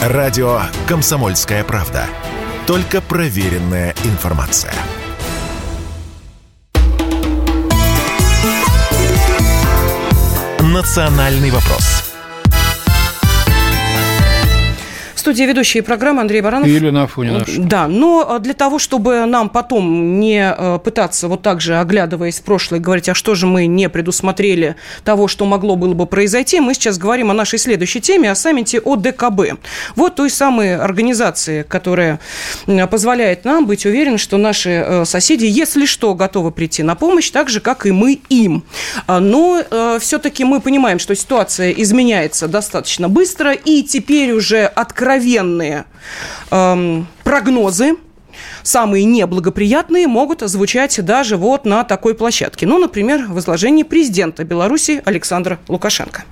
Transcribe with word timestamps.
Радио 0.00 0.62
«Комсомольская 0.88 1.62
правда». 1.62 2.06
Только 2.66 3.02
проверенная 3.02 3.94
информация. 4.04 4.72
«Национальный 10.60 11.50
вопрос» 11.50 12.09
студии 15.30 15.44
ведущие 15.44 15.84
программы 15.84 16.22
Андрей 16.22 16.40
Баранов. 16.40 16.66
И 16.66 16.72
Елена 16.72 17.04
Афонина. 17.04 17.44
Да, 17.58 17.86
но 17.86 18.26
а, 18.28 18.40
для 18.40 18.52
того, 18.52 18.80
чтобы 18.80 19.26
нам 19.26 19.48
потом 19.48 20.18
не 20.18 20.42
а, 20.42 20.78
пытаться 20.78 21.28
вот 21.28 21.42
так 21.42 21.60
же, 21.60 21.78
оглядываясь 21.78 22.40
в 22.40 22.42
прошлое, 22.42 22.80
говорить, 22.80 23.08
а 23.08 23.14
что 23.14 23.36
же 23.36 23.46
мы 23.46 23.66
не 23.66 23.88
предусмотрели 23.88 24.74
того, 25.04 25.28
что 25.28 25.44
могло 25.44 25.76
было 25.76 25.94
бы 25.94 26.06
произойти, 26.06 26.58
мы 26.58 26.74
сейчас 26.74 26.98
говорим 26.98 27.30
о 27.30 27.34
нашей 27.34 27.60
следующей 27.60 28.00
теме, 28.00 28.28
о 28.28 28.34
саммите 28.34 28.80
ОДКБ. 28.84 29.60
Вот 29.94 30.16
той 30.16 30.30
самой 30.30 30.76
организации, 30.76 31.62
которая 31.62 32.18
позволяет 32.90 33.44
нам 33.44 33.66
быть 33.66 33.86
уверены, 33.86 34.18
что 34.18 34.36
наши 34.36 34.70
э, 34.70 35.04
соседи, 35.04 35.44
если 35.44 35.86
что, 35.86 36.14
готовы 36.14 36.50
прийти 36.50 36.82
на 36.82 36.96
помощь, 36.96 37.30
так 37.30 37.48
же, 37.48 37.60
как 37.60 37.86
и 37.86 37.92
мы 37.92 38.18
им. 38.30 38.64
А, 39.06 39.20
но 39.20 39.62
все-таки 40.00 40.42
мы 40.42 40.60
понимаем, 40.60 40.98
что 40.98 41.14
ситуация 41.14 41.70
изменяется 41.70 42.48
достаточно 42.48 43.08
быстро, 43.08 43.52
и 43.52 43.84
теперь 43.84 44.32
уже 44.32 44.64
откровенно 44.64 45.19
откровенные 45.20 45.84
эм, 46.50 47.06
прогнозы, 47.24 47.96
самые 48.62 49.04
неблагоприятные 49.04 50.06
могут 50.06 50.40
звучать 50.40 51.04
даже 51.04 51.36
вот 51.36 51.64
на 51.64 51.84
такой 51.84 52.14
площадке. 52.14 52.66
Ну, 52.66 52.78
например, 52.78 53.26
в 53.28 53.38
изложении 53.38 53.82
президента 53.82 54.44
Беларуси 54.44 55.02
Александра 55.04 55.58
Лукашенко. 55.68 56.24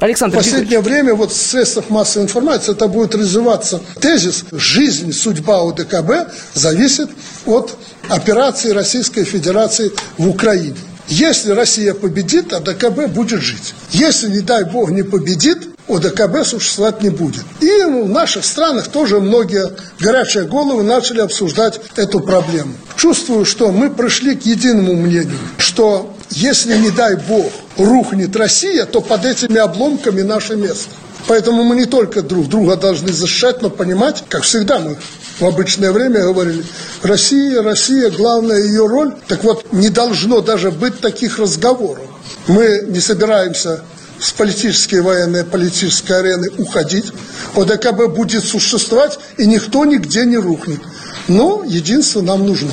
Александр 0.00 0.34
В 0.34 0.38
последнее 0.38 0.80
Григорьевич. 0.80 0.92
время 0.92 1.14
вот 1.14 1.30
в 1.30 1.36
средствах 1.36 1.88
массовой 1.88 2.24
информации 2.24 2.72
это 2.72 2.88
будет 2.88 3.14
развиваться 3.14 3.80
тезис 4.00 4.44
«Жизнь, 4.50 5.12
судьба 5.12 5.62
УДКБ 5.62 6.32
зависит 6.54 7.10
от 7.46 7.78
операции 8.08 8.70
Российской 8.70 9.24
Федерации 9.24 9.92
в 10.18 10.28
Украине». 10.28 10.76
Если 11.06 11.52
Россия 11.52 11.94
победит, 11.94 12.52
АДКБ 12.52 13.08
будет 13.08 13.40
жить. 13.40 13.74
Если, 13.92 14.28
не 14.28 14.40
дай 14.40 14.64
бог, 14.64 14.90
не 14.90 15.02
победит, 15.02 15.73
ОДКБ 15.88 16.46
существовать 16.46 17.02
не 17.02 17.10
будет. 17.10 17.44
И 17.60 17.84
в 17.84 18.08
наших 18.08 18.44
странах 18.44 18.88
тоже 18.88 19.20
многие 19.20 19.70
горячие 20.00 20.44
головы 20.44 20.82
начали 20.82 21.20
обсуждать 21.20 21.80
эту 21.96 22.20
проблему. 22.20 22.74
Чувствую, 22.96 23.44
что 23.44 23.70
мы 23.70 23.90
пришли 23.90 24.34
к 24.34 24.46
единому 24.46 24.94
мнению, 24.94 25.38
что 25.58 26.14
если, 26.30 26.76
не 26.76 26.90
дай 26.90 27.16
бог, 27.16 27.52
рухнет 27.76 28.34
Россия, 28.36 28.86
то 28.86 29.00
под 29.00 29.24
этими 29.24 29.58
обломками 29.58 30.22
наше 30.22 30.56
место. 30.56 30.90
Поэтому 31.26 31.64
мы 31.64 31.76
не 31.76 31.86
только 31.86 32.22
друг 32.22 32.48
друга 32.48 32.76
должны 32.76 33.12
защищать, 33.12 33.62
но 33.62 33.70
понимать, 33.70 34.24
как 34.28 34.42
всегда 34.42 34.78
мы 34.78 34.96
в 35.38 35.44
обычное 35.44 35.90
время 35.90 36.20
говорили, 36.20 36.64
Россия, 37.02 37.62
Россия, 37.62 38.10
главная 38.10 38.62
ее 38.62 38.86
роль. 38.86 39.14
Так 39.26 39.42
вот, 39.42 39.72
не 39.72 39.88
должно 39.88 40.40
даже 40.40 40.70
быть 40.70 41.00
таких 41.00 41.38
разговоров. 41.38 42.04
Мы 42.46 42.84
не 42.88 43.00
собираемся 43.00 43.82
с 44.18 44.32
политической 44.32 45.00
военной 45.00 45.44
политической 45.44 46.18
арены 46.18 46.48
уходить. 46.58 47.12
ОДКБ 47.54 48.14
будет 48.14 48.44
существовать, 48.44 49.18
и 49.38 49.46
никто 49.46 49.84
нигде 49.84 50.24
не 50.24 50.36
рухнет. 50.36 50.80
Но 51.28 51.64
единство 51.64 52.20
нам 52.20 52.46
нужно. 52.46 52.72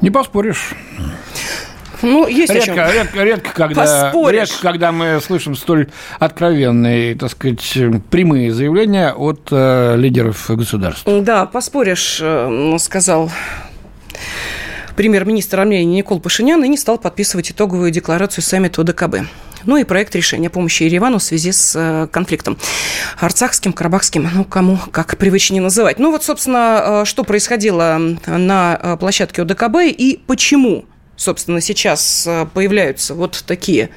Не 0.00 0.10
поспоришь. 0.10 0.74
Ну, 2.02 2.26
есть 2.26 2.52
редко, 2.52 2.72
о 2.72 2.88
чем. 2.88 2.94
редко, 2.94 3.22
редко, 3.22 3.50
когда, 3.54 4.12
редко, 4.30 4.56
когда 4.60 4.90
мы 4.90 5.20
слышим 5.24 5.54
столь 5.54 5.88
откровенные, 6.18 7.14
так 7.14 7.30
сказать, 7.30 7.78
прямые 8.10 8.52
заявления 8.52 9.12
от 9.12 9.48
э, 9.52 9.94
лидеров 9.96 10.44
государств. 10.48 11.04
Да, 11.06 11.46
поспоришь, 11.46 12.18
э, 12.20 12.76
сказал 12.80 13.30
премьер-министр 14.96 15.60
Армении 15.60 15.98
Никол 15.98 16.20
Пашинян 16.20 16.62
и 16.64 16.68
не 16.68 16.76
стал 16.76 16.98
подписывать 16.98 17.52
итоговую 17.52 17.92
декларацию 17.92 18.42
саммита 18.42 18.82
ОДКБ 18.82 19.28
ну 19.66 19.76
и 19.76 19.84
проект 19.84 20.14
решения 20.14 20.50
помощи 20.50 20.84
Еревану 20.84 21.18
в 21.18 21.22
связи 21.22 21.52
с 21.52 21.74
э, 21.76 22.06
конфликтом 22.10 22.58
арцахским, 23.18 23.72
карабахским, 23.72 24.28
ну, 24.32 24.44
кому 24.44 24.78
как 24.90 25.16
привычнее 25.16 25.62
называть. 25.62 25.98
Ну 25.98 26.10
вот, 26.10 26.24
собственно, 26.24 27.02
э, 27.02 27.04
что 27.04 27.24
происходило 27.24 27.98
на 28.26 28.78
э, 28.80 28.96
площадке 28.96 29.42
ОДКБ 29.42 29.76
и 29.86 30.20
почему 30.26 30.84
собственно, 31.16 31.60
сейчас 31.60 32.28
появляются 32.54 33.14
вот 33.14 33.44
такие 33.46 33.90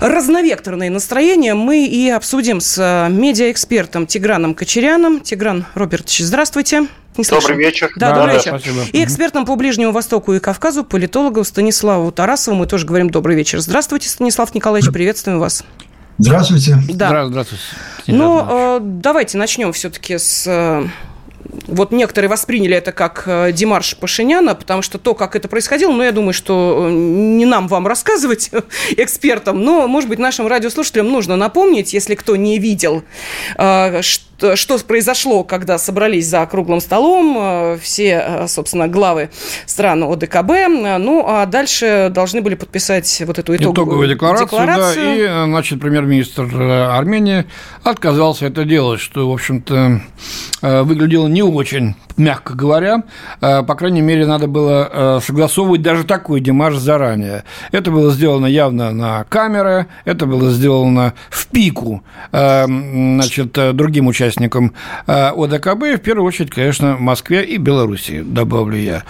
разновекторные 0.00 0.90
настроения, 0.90 1.54
мы 1.54 1.86
и 1.86 2.08
обсудим 2.08 2.60
с 2.60 3.08
медиаэкспертом 3.10 4.06
Тиграном 4.06 4.54
Кочеряном. 4.54 5.20
Тигран 5.20 5.66
Робертович, 5.74 6.20
здравствуйте. 6.20 6.86
Не 7.16 7.24
Добрый 7.24 7.56
вечер. 7.56 7.90
Да, 7.96 8.10
да 8.10 8.16
добрый 8.16 8.34
да, 8.34 8.38
вечер. 8.38 8.60
Спасибо. 8.60 8.82
И 8.92 9.02
экспертом 9.02 9.46
по 9.46 9.56
Ближнему 9.56 9.92
Востоку 9.92 10.34
и 10.34 10.38
Кавказу, 10.38 10.84
политологу 10.84 11.44
Станиславу 11.44 12.12
Тарасову 12.12 12.56
мы 12.56 12.66
тоже 12.66 12.86
говорим 12.86 13.10
добрый 13.10 13.36
вечер. 13.36 13.60
Здравствуйте, 13.60 14.08
Станислав 14.08 14.54
Николаевич, 14.54 14.92
приветствуем 14.92 15.38
вас. 15.38 15.64
Здравствуйте. 16.18 16.78
Да. 16.88 17.26
Здравствуйте. 17.26 17.64
Ну, 18.06 18.46
э, 18.48 18.78
давайте 18.82 19.38
начнем 19.38 19.72
все-таки 19.72 20.18
с 20.18 20.46
э, 20.46 20.88
вот 21.66 21.92
некоторые 21.92 22.28
восприняли 22.28 22.76
это 22.76 22.92
как 22.92 23.24
э, 23.26 23.52
Димарш 23.52 23.96
Пашиняна, 23.96 24.54
потому 24.54 24.82
что 24.82 24.98
то, 24.98 25.14
как 25.14 25.36
это 25.36 25.48
происходило, 25.48 25.92
ну, 25.92 26.02
я 26.02 26.12
думаю, 26.12 26.32
что 26.32 26.88
не 26.90 27.44
нам 27.44 27.68
вам 27.68 27.86
рассказывать, 27.86 28.50
экспертам, 28.96 29.62
но, 29.62 29.86
может 29.88 30.08
быть, 30.08 30.18
нашим 30.18 30.46
радиослушателям 30.46 31.08
нужно 31.08 31.36
напомнить, 31.36 31.92
если 31.92 32.14
кто 32.14 32.36
не 32.36 32.58
видел, 32.58 33.02
что 33.54 34.35
что 34.54 34.78
произошло, 34.78 35.44
когда 35.44 35.78
собрались 35.78 36.26
за 36.26 36.44
круглым 36.46 36.80
столом 36.80 37.36
э, 37.38 37.78
все, 37.80 38.24
э, 38.26 38.48
собственно, 38.48 38.88
главы 38.88 39.30
стран 39.66 40.02
ОДКБ. 40.04 40.50
Ну, 40.98 41.24
а 41.26 41.46
дальше 41.46 42.10
должны 42.10 42.40
были 42.40 42.54
подписать 42.54 43.22
вот 43.26 43.38
эту 43.38 43.54
итоговую, 43.54 43.74
итоговую 43.74 44.08
декларацию. 44.08 44.46
декларацию. 44.46 45.04
Да, 45.04 45.14
и, 45.14 45.20
э, 45.20 45.44
значит, 45.46 45.80
премьер-министр 45.80 46.42
Армении 46.92 47.46
отказался 47.82 48.46
это 48.46 48.64
делать, 48.64 49.00
что, 49.00 49.30
в 49.30 49.32
общем-то, 49.32 50.02
выглядело 50.62 51.28
не 51.28 51.42
очень 51.42 51.94
мягко 52.16 52.54
говоря. 52.54 53.02
По 53.40 53.74
крайней 53.74 54.02
мере, 54.02 54.26
надо 54.26 54.46
было 54.46 55.20
согласовывать 55.24 55.82
даже 55.82 56.04
такой 56.04 56.40
демарш 56.40 56.76
заранее. 56.76 57.44
Это 57.72 57.90
было 57.90 58.10
сделано 58.12 58.46
явно 58.46 58.92
на 58.92 59.24
камеры, 59.24 59.86
это 60.04 60.26
было 60.26 60.50
сделано 60.50 61.14
в 61.30 61.46
пику 61.48 62.02
значит, 62.30 63.52
другим 63.76 64.06
участникам 64.06 64.72
э, 65.06 65.12
ОДКБ, 65.12 65.96
в 65.96 65.98
первую 65.98 66.26
очередь, 66.26 66.50
конечно, 66.50 66.96
Москве 66.98 67.44
и 67.44 67.56
Беларуси, 67.56 68.22
добавлю 68.22 68.76
я. 68.76 69.02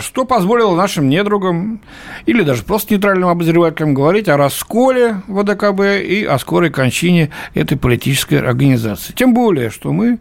Что 0.00 0.24
позволило 0.24 0.74
нашим 0.76 1.08
недругам 1.08 1.80
или 2.26 2.42
даже 2.42 2.62
просто 2.62 2.94
нейтральным 2.94 3.28
обозревателям 3.28 3.94
говорить 3.94 4.28
о 4.28 4.36
расколе 4.36 5.22
в 5.26 5.38
ОДКБ 5.38 5.80
и 6.02 6.24
о 6.24 6.38
скорой 6.38 6.70
кончине 6.70 7.30
этой 7.54 7.76
политической 7.76 8.38
организации. 8.38 9.12
Тем 9.12 9.34
более, 9.34 9.70
что 9.70 9.92
мы 9.92 10.18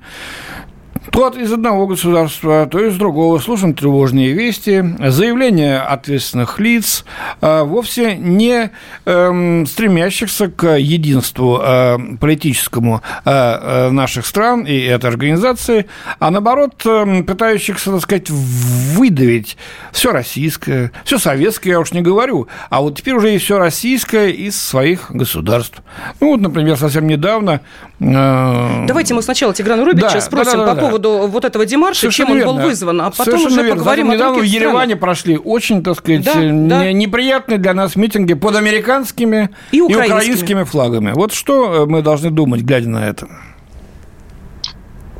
то 1.11 1.29
из 1.29 1.51
одного 1.51 1.87
государства, 1.87 2.65
то 2.65 2.79
из 2.79 2.95
другого. 2.95 3.37
Слушаем 3.39 3.73
тревожные 3.73 4.31
вести, 4.31 4.83
заявления 5.09 5.79
ответственных 5.79 6.59
лиц, 6.59 7.03
а, 7.41 7.63
вовсе 7.63 8.15
не 8.15 8.71
эм, 9.05 9.65
стремящихся 9.65 10.47
к 10.47 10.77
единству 10.77 11.59
э, 11.61 11.97
политическому 12.19 13.01
э, 13.25 13.29
э, 13.29 13.89
наших 13.89 14.25
стран 14.25 14.63
и 14.63 14.79
этой 14.79 15.09
организации, 15.09 15.87
а 16.19 16.31
наоборот 16.31 16.81
эм, 16.85 17.25
пытающихся, 17.25 17.91
так 17.91 18.01
сказать, 18.01 18.29
выдавить 18.29 19.57
все 19.91 20.11
российское, 20.11 20.91
все 21.03 21.17
советское, 21.17 21.71
я 21.71 21.79
уж 21.79 21.91
не 21.91 22.01
говорю, 22.01 22.47
а 22.69 22.81
вот 22.81 22.97
теперь 22.97 23.15
уже 23.15 23.35
и 23.35 23.37
все 23.37 23.57
российское 23.57 24.29
из 24.29 24.61
своих 24.61 25.11
государств. 25.11 25.81
Ну 26.21 26.31
вот, 26.31 26.41
например, 26.41 26.77
совсем 26.77 27.07
недавно... 27.07 27.61
Давайте 27.99 29.13
мы 29.13 29.21
сначала 29.21 29.53
Тиграна 29.53 29.85
Рубича 29.85 30.13
да, 30.13 30.21
спросим 30.21 30.59
да, 30.59 30.65
да, 30.65 30.75
по 30.75 30.81
поводу 30.81 31.00
поводу 31.01 31.27
вот 31.31 31.45
этого 31.45 31.65
демарша, 31.65 32.01
Совершенно 32.01 32.27
чем 32.27 32.33
он 32.33 32.37
верно. 32.39 32.53
был 32.53 32.67
вызван, 32.67 33.01
а 33.01 33.09
потом 33.11 33.25
Совершенно 33.25 33.47
уже 33.47 33.61
верно. 33.63 33.75
поговорим 33.75 34.05
Затем 34.07 34.11
о 34.11 34.15
недавно 34.15 34.41
в 34.41 34.45
Ереване 34.45 34.95
прошли 34.95 35.37
очень, 35.37 35.83
так 35.83 35.97
сказать, 35.97 36.23
да, 36.23 36.33
да. 36.35 36.91
неприятные 36.91 37.57
для 37.57 37.73
нас 37.73 37.95
митинги 37.95 38.33
под 38.33 38.55
американскими 38.55 39.49
и 39.71 39.81
украинскими. 39.81 40.07
и 40.07 40.11
украинскими 40.11 40.63
флагами. 40.63 41.11
Вот 41.13 41.33
что 41.33 41.83
э, 41.83 41.85
мы 41.85 42.01
должны 42.01 42.29
думать, 42.31 42.61
глядя 42.61 42.89
на 42.89 43.07
это? 43.07 43.27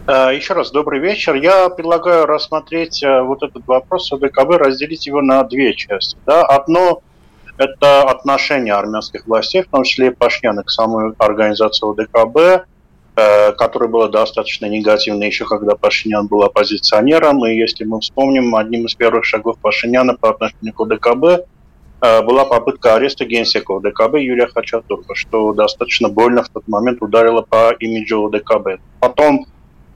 Э, 0.07 0.36
Еще 0.36 0.54
раз 0.54 0.72
добрый 0.72 1.00
вечер. 1.00 1.36
Я 1.36 1.69
предлагаю 1.69 2.25
рассмотреть 2.25 3.04
э, 3.04 3.22
вот 3.22 3.44
этот 3.44 3.66
вопрос 3.68 4.12
ОДКБ, 4.12 4.57
разделить 4.57 5.07
его 5.07 5.22
на 5.22 5.44
две 5.44 5.74
части. 5.74 6.18
Да? 6.25 6.44
Одно– 6.44 7.01
это 7.57 8.04
отношение 8.04 8.74
армянских 8.74 9.27
властей, 9.27 9.63
в 9.63 9.68
том 9.68 9.84
числе 9.84 10.12
Пашняна, 10.12 10.63
к 10.63 10.69
самой 10.69 11.13
организации 11.19 11.89
ОДКБ, 11.89 12.38
Э, 12.38 12.66
которое 13.57 13.88
было 13.88 14.09
достаточно 14.09 14.65
негативно 14.65 15.23
еще 15.23 15.45
когда 15.45 15.75
Пашинян 15.75 16.27
был 16.27 16.44
оппозиционером. 16.44 17.45
И 17.45 17.56
если 17.56 17.83
мы 17.83 18.00
вспомним, 18.00 18.56
одним 18.56 18.85
из 18.85 18.95
первых 18.95 19.25
шагов 19.25 19.57
Пашиняна 19.59 20.15
по 20.15 20.29
отношению 20.29 20.73
к 20.73 20.81
ОДКБ 20.81 21.47
была 22.25 22.45
попытка 22.45 22.95
ареста 22.95 23.25
генсека 23.25 23.77
ОДКБ 23.77 24.15
Юрия 24.15 24.47
Хачатурова, 24.47 25.13
что 25.13 25.53
достаточно 25.53 26.09
больно 26.09 26.41
в 26.44 26.50
тот 26.50 26.68
момент 26.68 27.01
ударило 27.01 27.44
по 27.44 27.71
имиджу 27.73 28.25
ОДКБ. 28.25 28.81
Потом, 29.00 29.45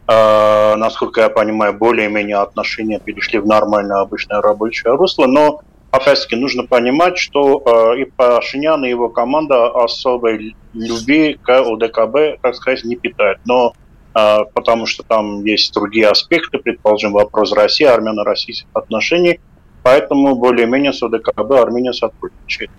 насколько 0.07 1.21
я 1.21 1.29
понимаю, 1.29 1.73
более-менее 1.73 2.37
отношения 2.37 2.99
перешли 2.99 3.39
в 3.39 3.47
нормальное 3.47 4.01
обычное 4.01 4.39
рабочее 4.39 4.95
русло, 4.95 5.25
но 5.25 5.61
опять-таки 5.95 6.35
нужно 6.35 6.63
понимать, 6.63 7.17
что 7.17 7.93
и 7.97 8.05
Пашинян, 8.05 8.85
и 8.85 8.89
его 8.89 9.09
команда 9.09 9.67
особой 9.67 10.55
любви 10.73 11.37
к 11.41 11.49
ОДКБ, 11.49 12.41
так 12.41 12.55
сказать, 12.55 12.83
не 12.83 12.95
питают. 12.95 13.39
Но 13.45 13.73
потому 14.13 14.85
что 14.85 15.03
там 15.03 15.43
есть 15.43 15.73
другие 15.73 16.07
аспекты, 16.07 16.57
предположим, 16.57 17.11
вопрос 17.11 17.51
России, 17.51 17.85
армяно-российских 17.85 18.67
отношений– 18.73 19.39
Поэтому 19.85 20.35
более-менее 20.35 20.93
с 20.93 21.03
ОДКБ 21.03 21.51
Армения 21.51 21.93
сотрудничает. 21.93 22.71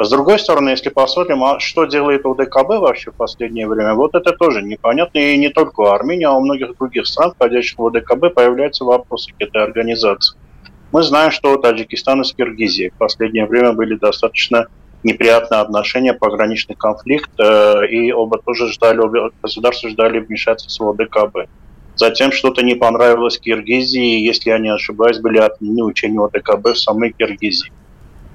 С 0.00 0.10
другой 0.10 0.40
стороны, 0.40 0.70
если 0.70 0.88
посмотрим, 0.88 1.44
а 1.44 1.60
что 1.60 1.84
делает 1.84 2.26
ОДКБ 2.26 2.80
вообще 2.80 3.12
в 3.12 3.14
последнее 3.14 3.68
время, 3.68 3.94
вот 3.94 4.16
это 4.16 4.32
тоже 4.32 4.62
непонятно. 4.62 5.18
И 5.18 5.38
не 5.38 5.50
только 5.50 5.82
у 5.82 5.84
Армении, 5.84 6.24
а 6.24 6.32
у 6.32 6.40
многих 6.40 6.76
других 6.76 7.06
стран, 7.06 7.32
входящих 7.32 7.78
в 7.78 7.86
ОДКБ, 7.86 8.34
появляются 8.34 8.84
вопросы 8.84 9.30
к 9.38 9.40
этой 9.40 9.62
организации. 9.62 10.36
Мы 10.90 11.02
знаем, 11.02 11.30
что 11.30 11.52
у 11.52 11.58
Таджикистана 11.58 12.24
с 12.24 12.32
Киргизией 12.32 12.90
в 12.90 12.94
последнее 12.94 13.46
время 13.46 13.72
были 13.72 13.94
достаточно 13.94 14.68
неприятные 15.02 15.60
отношения, 15.60 16.14
пограничный 16.14 16.74
конфликт, 16.74 17.30
э, 17.38 17.86
и 17.88 18.10
оба 18.12 18.38
тоже 18.38 18.72
ждали, 18.72 18.98
оба 18.98 19.30
государства 19.42 19.90
ждали 19.90 20.18
вмешательства 20.18 20.90
ОДКБ. 20.90 21.48
Затем 21.94 22.32
что-то 22.32 22.62
не 22.62 22.74
понравилось 22.74 23.38
Киргизии, 23.38 24.20
если 24.20 24.50
я 24.50 24.58
не 24.58 24.72
ошибаюсь, 24.72 25.18
были 25.18 25.38
отменены 25.38 25.84
учения 25.84 26.24
ОДКБ 26.24 26.68
в 26.68 26.78
самой 26.78 27.12
Киргизии. 27.12 27.70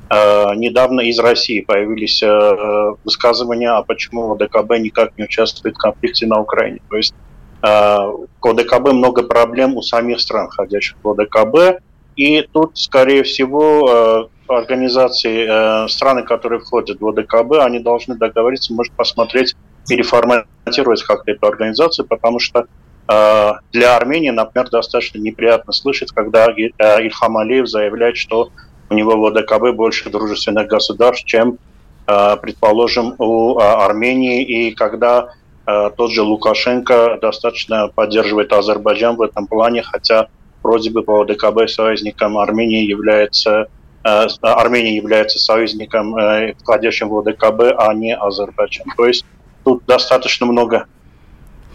Э, 0.10 0.54
недавно 0.56 1.02
из 1.02 1.18
России 1.20 1.62
появились 1.62 2.22
э, 2.22 2.96
высказывания, 3.04 3.72
а 3.72 3.82
почему 3.84 4.34
ОДКБ 4.34 4.78
никак 4.80 5.18
не 5.18 5.24
участвует 5.24 5.76
в 5.76 5.80
конфликте 5.80 6.28
на 6.28 6.40
Украине. 6.40 6.82
То 6.90 6.98
есть 6.98 7.16
э, 7.62 7.66
к 7.66 8.46
ОДКБ 8.46 8.94
много 8.94 9.24
проблем 9.24 9.76
у 9.76 9.82
самих 9.82 10.20
стран, 10.20 10.50
входящих 10.50 10.98
в 11.02 11.10
ОДКБ, 11.10 11.82
и 12.16 12.42
тут, 12.42 12.78
скорее 12.78 13.24
всего, 13.24 14.30
э, 14.48 14.52
организации, 14.54 15.48
э, 15.48 15.88
страны, 15.88 16.24
которые 16.24 16.60
входят 16.60 17.00
в 17.00 17.08
ОДКБ, 17.08 17.54
они 17.62 17.80
должны 17.80 18.16
договориться, 18.16 18.74
может 18.74 18.94
посмотреть, 18.94 19.56
переформатировать 19.88 21.04
как-то 21.04 21.32
эту 21.32 21.48
организацию, 21.48 22.06
потому 22.08 22.40
что 22.40 22.68
Э, 23.08 23.54
для 23.72 23.98
Армении, 23.98 24.30
например, 24.30 24.70
достаточно 24.70 25.20
неприятно 25.20 25.74
слышать, 25.74 26.12
когда 26.12 26.48
Ильхам 26.48 27.38
Алиев 27.38 27.68
заявляет, 27.68 28.18
что 28.18 28.50
у 28.90 28.94
него 28.94 29.18
в 29.18 29.26
ОДКБ 29.26 29.76
больше 29.76 30.10
дружественных 30.10 30.68
государств, 30.68 31.26
чем, 31.26 31.58
предположим, 32.06 33.16
у 33.18 33.58
Армении, 33.58 34.44
и 34.44 34.72
когда 34.72 35.30
тот 35.66 36.12
же 36.12 36.22
Лукашенко 36.22 37.18
достаточно 37.22 37.88
поддерживает 37.88 38.52
Азербайджан 38.52 39.16
в 39.16 39.22
этом 39.22 39.48
плане, 39.48 39.82
хотя 39.82 40.28
вроде 40.64 40.90
бы 40.90 41.04
по 41.04 41.22
ОДКБ 41.22 41.70
союзником 41.70 42.38
Армении 42.38 42.86
является 42.86 43.68
Армения 44.04 44.98
является 44.98 45.40
союзником, 45.40 46.14
входящим 46.62 47.08
в 47.08 47.18
ОДКБ, 47.20 47.74
а 47.78 47.94
не 47.94 48.14
Азербайджан. 48.14 48.88
То 48.98 49.06
есть 49.06 49.26
тут 49.64 49.86
достаточно 49.86 50.46
много 50.46 50.88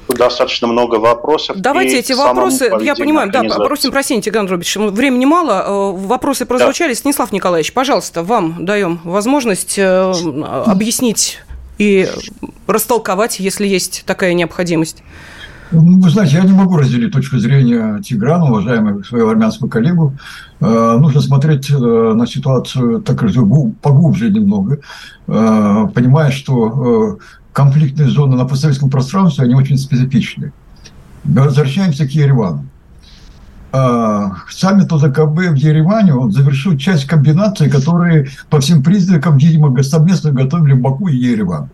достаточно 0.09 0.67
много 0.67 0.97
вопросов. 0.97 1.57
Давайте 1.59 1.99
эти 1.99 2.13
вопросы, 2.13 2.71
я 2.81 2.95
понимаю, 2.95 3.31
да, 3.31 3.43
просим 3.43 3.91
прощения, 3.91 4.23
Тигран 4.23 4.47
Дробич, 4.47 4.77
времени 4.77 5.27
мало, 5.27 5.93
э, 5.93 6.07
вопросы 6.07 6.47
прозвучали. 6.47 6.93
Да. 6.93 6.97
Станислав 6.97 7.31
Николаевич, 7.31 7.73
пожалуйста, 7.73 8.23
вам 8.23 8.65
даем 8.65 9.01
возможность 9.05 9.79
э, 9.79 10.13
объяснить 10.67 11.41
и 11.77 12.09
растолковать, 12.67 13.39
если 13.39 13.67
есть 13.67 14.05
такая 14.07 14.33
необходимость. 14.33 15.03
Ну, 15.71 16.01
вы 16.01 16.11
знаете, 16.11 16.37
я 16.37 16.45
не 16.45 16.53
могу 16.53 16.77
разделить 16.77 17.13
точку 17.13 17.39
зрения 17.39 18.01
Тиграна, 18.03 18.47
уважаемого 18.47 19.03
своего 19.03 19.31
армянского 19.31 19.69
коллегу. 19.69 20.15
Э, 20.61 20.97
нужно 20.99 21.21
смотреть 21.21 21.71
на 21.71 22.27
ситуацию 22.27 23.03
так 23.03 23.23
поглубже 23.83 24.31
немного, 24.31 24.79
понимая, 25.27 26.31
что 26.31 27.19
конфликтные 27.53 28.09
зоны 28.09 28.37
на 28.37 28.45
постсоветском 28.45 28.89
пространстве, 28.89 29.45
они 29.45 29.55
очень 29.55 29.79
специфичны. 29.79 30.53
Возвращаемся 31.25 32.07
к 32.07 32.11
Еревану. 32.11 32.67
А, 33.71 34.33
саммит 34.49 34.91
ОДКБ 34.91 35.51
в 35.51 35.55
Ереване 35.55 36.15
он 36.15 36.33
завершил 36.33 36.77
часть 36.79 37.07
комбинаций, 37.07 37.69
которые 37.69 38.29
по 38.49 38.61
всем 38.61 38.83
признакам, 38.83 39.37
видимо, 39.37 39.83
совместно 39.83 40.31
готовили 40.31 40.73
Баку 40.73 41.09
и 41.09 41.17
Ереван. 41.17 41.69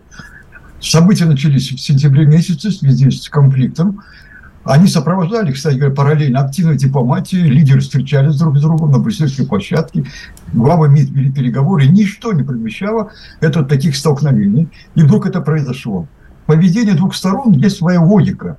События 0.85 1.25
начались 1.25 1.71
в 1.71 1.79
сентябре 1.79 2.25
месяце 2.25 2.69
в 2.69 2.73
связи 2.73 3.09
с 3.09 3.27
конфликтом. 3.27 4.03
Они 4.63 4.87
сопровождали, 4.87 5.51
кстати 5.51 5.77
говоря, 5.77 5.95
параллельно 5.95 6.41
активной 6.41 6.77
дипломатии, 6.77 7.37
лидеры 7.37 7.79
встречались 7.79 8.37
друг 8.37 8.57
с 8.57 8.61
другом 8.61 8.91
на 8.91 8.99
брюссельской 8.99 9.47
площадке, 9.47 10.05
главы 10.53 10.89
МИД 10.89 11.09
вели 11.09 11.31
переговоры, 11.31 11.87
ничто 11.87 12.33
не 12.33 12.43
предвещало 12.43 13.11
это 13.41 13.63
таких 13.63 13.95
столкновений. 13.95 14.69
И 14.93 15.01
вдруг 15.01 15.25
это 15.25 15.41
произошло. 15.41 16.07
Поведение 16.45 16.93
двух 16.93 17.15
сторон 17.15 17.53
есть 17.53 17.77
своя 17.77 18.01
логика. 18.01 18.57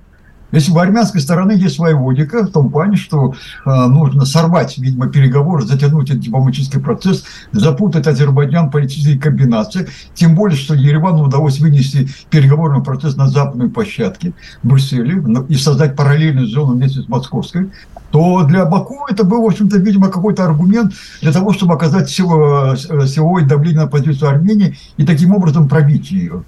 Если 0.53 0.71
у 0.71 0.79
армянской 0.79 1.21
стороны 1.21 1.53
есть 1.53 1.75
своя 1.75 1.97
логика, 1.97 2.45
в 2.45 2.51
том 2.51 2.71
плане, 2.71 2.97
что 2.97 3.33
э, 3.33 3.71
нужно 3.87 4.25
сорвать, 4.25 4.79
видимо, 4.79 5.09
переговоры, 5.09 5.63
затянуть 5.65 6.11
этот 6.11 6.23
дипломатический 6.23 6.79
процесс, 6.79 7.25
запутать 7.53 8.07
Азербайджан 8.07 8.71
политические 8.71 9.19
комбинации, 9.19 9.89
тем 10.15 10.35
более, 10.35 10.57
что 10.57 10.75
Еревану 10.75 11.25
удалось 11.25 11.59
вынести 11.59 12.09
переговорный 12.31 12.83
процесс 12.83 13.17
на 13.17 13.29
западной 13.29 13.69
площадке 13.69 14.35
в 14.63 14.69
Брюсселе 14.69 15.17
ну, 15.17 15.43
и 15.47 15.57
создать 15.57 15.97
параллельную 15.97 16.47
зону 16.47 16.75
вместе 16.75 17.01
с 17.01 17.09
Московской, 17.09 17.71
то 18.13 18.45
для 18.45 18.65
Баку 18.65 19.07
это 19.11 19.25
был, 19.25 19.43
в 19.43 19.47
общем-то, 19.47 19.79
видимо, 19.79 20.09
какой-то 20.09 20.45
аргумент 20.45 20.95
для 21.21 21.33
того, 21.33 21.53
чтобы 21.53 21.75
оказать 21.75 22.09
силовое, 22.09 22.77
э, 22.77 23.07
силовое 23.07 23.45
давление 23.45 23.81
на 23.81 23.87
позицию 23.89 24.31
Армении 24.31 24.79
и 24.97 25.05
таким 25.05 25.35
образом 25.35 25.69
пробить 25.69 26.11
ее. 26.13 26.45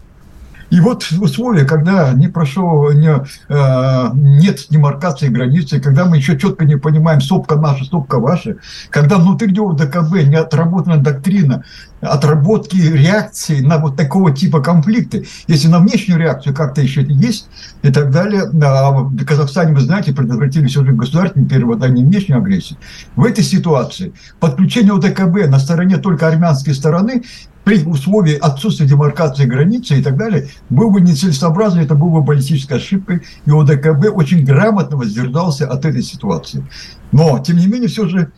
И 0.71 0.81
вот 0.81 1.03
в 1.03 1.23
условиях, 1.23 1.67
когда 1.67 2.13
не 2.13 2.29
прошел, 2.29 2.93
не, 2.93 3.11
э, 3.49 4.11
нет 4.15 4.67
демаркации 4.69 5.29
границы, 5.29 5.81
когда 5.81 6.05
мы 6.05 6.19
еще 6.19 6.39
четко 6.39 6.65
не 6.65 6.77
понимаем, 6.77 7.21
стопка 7.21 7.57
наша, 7.57 7.85
стопка 7.85 8.19
ваша, 8.19 8.57
когда 8.91 9.19
внутри 9.19 9.49
ДКБ 9.49 10.29
не 10.29 10.37
отработана 10.37 10.99
доктрина 10.99 11.65
отработки 12.01 12.77
реакции 12.77 13.61
на 13.61 13.79
вот 13.79 13.97
такого 13.97 14.31
типа 14.31 14.61
конфликты. 14.61 15.27
Если 15.47 15.69
на 15.69 15.81
внешнюю 15.81 16.19
реакцию 16.19 16.55
как-то 16.55 16.81
еще 16.81 17.03
есть 17.03 17.49
и 17.83 17.91
так 17.91 18.11
далее, 18.11 18.43
а 18.63 18.91
в 18.91 19.25
Казахстане, 19.25 19.75
вы 19.75 19.81
знаете, 19.81 20.13
предотвратили 20.13 20.67
все 20.67 20.85
же 20.85 20.93
государственный 20.93 21.49
перевод, 21.49 21.83
а 21.83 21.89
не 21.89 22.05
внешнюю 22.05 22.39
агрессию. 22.39 22.79
В 23.17 23.25
этой 23.25 23.43
ситуации 23.43 24.13
подключение 24.39 24.95
ОДКБ 24.95 25.51
на 25.51 25.59
стороне 25.59 25.97
только 25.97 26.29
армянской 26.29 26.75
стороны 26.75 27.23
при 27.69 27.85
условии 27.85 28.35
отсутствия 28.35 28.87
демаркации 28.87 29.45
границы 29.45 29.99
и 29.99 30.03
так 30.03 30.17
далее, 30.17 30.49
был 30.71 30.91
бы 30.91 31.03
нецелесообразно, 31.03 31.81
это 31.81 31.95
было 31.95 32.21
бы 32.21 32.25
политической 32.25 32.79
ошибкой, 32.79 33.25
и 33.45 33.51
ОДКБ 33.51 34.07
очень 34.11 34.43
грамотно 34.43 34.97
воздержался 34.97 35.69
от 35.69 35.85
этой 35.85 36.03
ситуации. 36.03 36.65
Но, 37.13 37.39
тем 37.41 37.59
не 37.59 37.67
менее, 37.67 37.89
все 37.89 38.09
же 38.09 38.33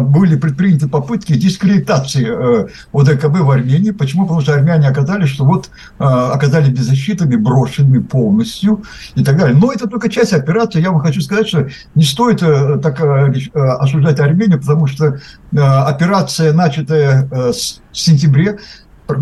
были 0.00 0.36
предприняты 0.36 0.88
попытки 0.88 1.34
дискредитации 1.34 2.26
э, 2.26 2.68
ОДКБ 2.92 3.40
в 3.40 3.50
Армении. 3.50 3.90
Почему? 3.90 4.22
Потому 4.22 4.40
что 4.40 4.54
армяне 4.54 4.88
оказались, 4.88 5.28
что 5.28 5.44
вот 5.44 5.70
э, 5.98 6.04
оказались 6.04 6.68
беззащитными, 6.68 7.36
брошенными 7.36 8.00
полностью 8.00 8.82
и 9.14 9.24
так 9.24 9.36
далее. 9.36 9.56
Но 9.56 9.72
это 9.72 9.88
только 9.88 10.08
часть 10.08 10.32
операции. 10.32 10.80
Я 10.80 10.90
вам 10.90 11.00
хочу 11.00 11.20
сказать, 11.20 11.48
что 11.48 11.68
не 11.94 12.04
стоит 12.04 12.40
так 12.40 13.00
осуждать 13.00 14.20
Армению, 14.20 14.60
потому 14.60 14.86
что 14.86 15.18
операция, 15.52 16.52
начатая 16.52 17.28
с 17.52 17.80
сентября, 17.92 18.56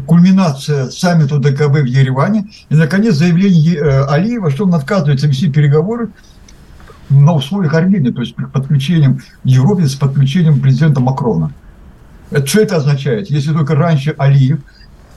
кульминация 0.06 0.86
саммита 0.90 1.38
ДКБ 1.38 1.80
в 1.80 1.84
Ереване, 1.84 2.48
и, 2.68 2.74
наконец, 2.74 3.14
заявление 3.14 4.04
Алиева, 4.06 4.50
что 4.50 4.64
он 4.64 4.74
отказывается 4.74 5.26
вести 5.26 5.50
переговоры 5.50 6.10
на 7.10 7.34
условиях 7.34 7.74
Армении, 7.74 8.10
то 8.10 8.20
есть 8.20 8.34
подключением 8.34 9.20
Европе 9.44 9.86
с 9.86 9.94
подключением 9.94 10.60
президента 10.60 11.00
Макрона. 11.00 11.52
Это, 12.30 12.46
что 12.46 12.60
это 12.60 12.76
означает? 12.76 13.30
Если 13.30 13.52
только 13.52 13.74
раньше 13.74 14.14
Алиев, 14.18 14.60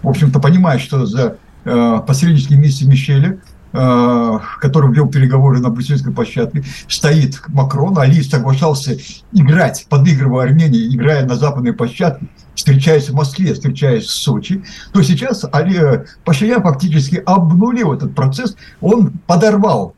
в 0.01 0.07
общем-то, 0.07 0.39
понимает, 0.39 0.81
что 0.81 1.05
за 1.05 1.37
э, 1.65 2.01
посреднические 2.05 2.59
миссии 2.59 2.85
Мишеля, 2.85 3.39
э, 3.73 4.39
который 4.61 4.93
вел 4.93 5.07
переговоры 5.07 5.59
на 5.59 5.69
брюссельской 5.69 6.13
площадке, 6.13 6.63
стоит 6.87 7.41
Макрон, 7.47 7.97
Алиев 7.97 8.25
соглашался 8.25 8.97
играть, 9.33 9.87
подыгрывая 9.89 10.45
Армении, 10.45 10.95
играя 10.95 11.25
на 11.25 11.35
западной 11.35 11.73
площадке, 11.73 12.27
встречаясь 12.59 13.09
в 13.09 13.15
Москве, 13.15 13.53
встречаясь 13.53 14.03
в 14.03 14.11
Сочи, 14.11 14.63
то 14.93 15.01
сейчас 15.01 15.45
Али, 15.51 16.03
Пашинян 16.25 16.61
фактически 16.61 17.15
обнулил 17.25 17.93
этот 17.93 18.13
процесс, 18.13 18.55
он 18.81 19.13
подорвал 19.25 19.95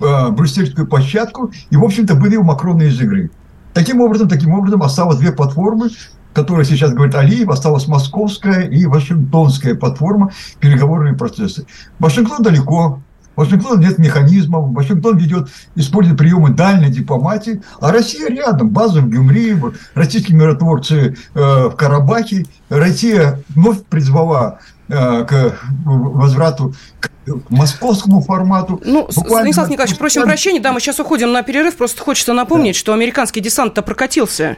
э, 0.00 0.30
брюссельскую 0.30 0.86
площадку 0.86 1.50
и, 1.70 1.76
в 1.76 1.84
общем-то, 1.84 2.14
вывел 2.14 2.42
Макрона 2.42 2.82
из 2.82 3.00
игры. 3.00 3.30
Таким 3.74 4.00
образом, 4.00 4.28
таким 4.28 4.54
образом 4.54 4.82
осталось 4.82 5.18
две 5.18 5.32
платформы, 5.32 5.90
которой 6.32 6.64
сейчас 6.64 6.92
говорит 6.92 7.14
Алиев, 7.14 7.48
осталась 7.48 7.86
московская 7.88 8.62
и 8.62 8.86
вашингтонская 8.86 9.74
платформа 9.74 10.32
переговорные 10.60 11.14
процессы. 11.14 11.66
Вашингтон 11.98 12.42
далеко, 12.42 13.00
Вашингтон 13.38 13.78
нет 13.78 13.98
механизмов, 13.98 14.72
Вашингтон 14.72 15.16
ведет, 15.16 15.48
использует 15.76 16.18
приемы 16.18 16.50
дальней 16.50 16.90
дипломатии, 16.90 17.62
а 17.80 17.92
Россия 17.92 18.28
рядом, 18.28 18.70
база 18.70 19.00
в 19.00 19.08
Гюмри, 19.08 19.56
российские 19.94 20.36
миротворцы 20.36 21.16
э, 21.34 21.68
в 21.68 21.76
Карабахе. 21.76 22.46
Россия 22.68 23.40
вновь 23.50 23.84
призвала 23.84 24.58
э, 24.88 25.24
к 25.24 25.56
возврату 25.84 26.74
к 26.98 27.12
московскому 27.48 28.20
формату. 28.20 28.80
Ну, 28.84 29.06
Буквально 29.06 29.52
Станислав 29.52 29.68
Николаевич, 29.70 29.98
просим 29.98 30.22
прощения, 30.22 30.60
да, 30.60 30.72
мы 30.72 30.80
сейчас 30.80 31.00
уходим 31.00 31.32
на 31.32 31.42
перерыв, 31.42 31.76
просто 31.76 32.02
хочется 32.02 32.32
напомнить, 32.32 32.74
да. 32.74 32.78
что 32.78 32.92
американский 32.92 33.40
десант-то 33.40 33.82
прокатился 33.82 34.56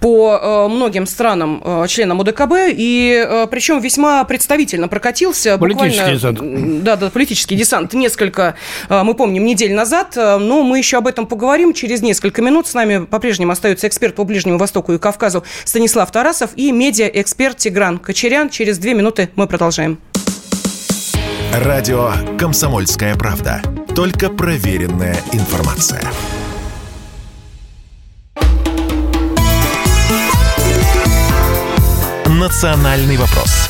по 0.00 0.38
э, 0.40 0.68
многим 0.68 1.06
странам, 1.06 1.62
э, 1.64 1.86
членам 1.88 2.20
ОДКБ, 2.20 2.52
и 2.68 3.24
э, 3.26 3.46
причем 3.50 3.80
весьма 3.80 4.24
представительно 4.24 4.88
прокатился. 4.88 5.58
Политический 5.58 6.14
десант. 6.14 6.82
Да, 6.82 6.96
да, 6.96 7.10
политический 7.10 7.56
десант. 7.56 7.94
Несколько, 7.94 8.54
э, 8.88 9.02
мы 9.02 9.14
помним, 9.14 9.44
недель 9.44 9.74
назад, 9.74 10.16
э, 10.16 10.38
но 10.38 10.62
мы 10.62 10.78
еще 10.78 10.98
об 10.98 11.06
этом 11.06 11.26
поговорим 11.26 11.72
через 11.74 12.02
несколько 12.02 12.42
минут. 12.42 12.66
С 12.66 12.74
нами 12.74 13.04
по-прежнему 13.04 13.52
остается 13.52 13.88
эксперт 13.88 14.14
по 14.14 14.24
Ближнему 14.24 14.58
Востоку 14.58 14.92
и 14.92 14.98
Кавказу 14.98 15.44
Станислав 15.64 16.10
Тарасов 16.10 16.50
и 16.56 16.72
медиа-эксперт 16.72 17.56
Тигран 17.58 17.98
Кочерян. 17.98 18.50
Через 18.50 18.78
две 18.78 18.94
минуты 18.94 19.30
мы 19.36 19.46
продолжаем. 19.46 19.98
Радио 21.52 22.10
«Комсомольская 22.38 23.14
правда». 23.14 23.60
Только 23.94 24.30
проверенная 24.30 25.16
информация. 25.32 26.02
«Национальный 32.26 33.18
вопрос» 33.18 33.61